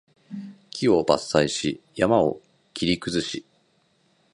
[0.71, 1.13] 木を伐
[1.43, 2.41] 採し、山を
[2.73, 3.45] 切り崩し